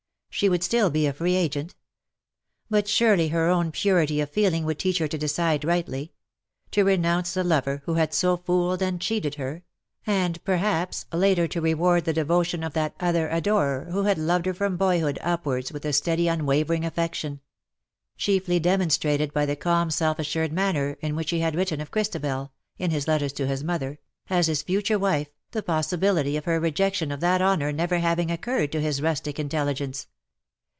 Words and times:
She 0.33 0.47
woula 0.49 0.63
still 0.63 0.89
be 0.89 1.05
a 1.05 1.13
free 1.13 1.35
agent. 1.35 1.75
But 2.67 2.87
surely 2.87 3.27
her 3.27 3.49
own 3.49 3.69
purity 3.71 4.21
of 4.21 4.31
feeling 4.31 4.63
would 4.65 4.79
teach 4.79 4.97
her 4.99 5.07
to 5.09 5.17
decide 5.17 5.65
rightly— 5.65 6.13
to 6.71 6.85
renounce 6.85 7.33
the 7.33 7.43
lover 7.43 7.83
who 7.85 7.95
had 7.95 8.11
so 8.13 8.37
fooled 8.37 8.79
LE 8.79 8.79
SECRET 8.79 8.79
DE 8.79 8.79
POLICHINELLE. 8.79 8.87
SJ45 8.87 8.87
and 8.87 9.01
cheated 9.01 9.35
her— 9.35 9.63
and^ 10.07 10.37
perhaps, 10.45 11.05
later 11.13 11.47
to 11.49 11.61
reward 11.61 12.05
the 12.05 12.13
devotion 12.13 12.63
of 12.63 12.73
that 12.73 12.95
other 12.99 13.29
adorer 13.29 13.89
who 13.91 14.03
had 14.03 14.17
loved 14.17 14.45
her 14.45 14.53
from 14.53 14.77
boyhood 14.77 15.19
upwards 15.21 15.71
with 15.73 15.85
a 15.85 15.93
steady 15.93 16.27
unwavering 16.29 16.85
affection— 16.85 17.41
chiefly 18.17 18.57
demonstrated 18.59 19.33
by 19.33 19.45
the 19.45 19.57
cairn 19.57 19.91
self 19.91 20.17
assured 20.17 20.53
manner 20.53 20.97
in 21.01 21.15
which 21.15 21.29
he 21.31 21.41
had 21.41 21.55
written 21.55 21.81
of 21.81 21.91
Chris 21.91 22.07
tabel— 22.09 22.51
in 22.79 22.89
his 22.89 23.07
letters 23.07 23.33
to 23.33 23.45
his 23.45 23.65
mother— 23.65 23.99
as 24.29 24.47
his 24.47 24.63
future 24.63 24.97
wife, 24.97 25.29
the 25.51 25.61
possibility 25.61 26.35
of 26.37 26.45
her 26.45 26.59
rejection 26.59 27.11
of 27.11 27.19
that 27.19 27.43
honour 27.43 27.71
never 27.73 27.99
having 27.99 28.31
occurred 28.31 28.71
to 28.71 28.81
his 28.81 29.01
rustic 29.03 29.37
intelligence. 29.37 30.07